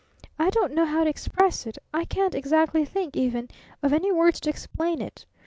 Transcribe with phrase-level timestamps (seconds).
[0.39, 3.49] I don't know how to express it; I can't exactly think, even,
[3.83, 5.27] of any words to explain it.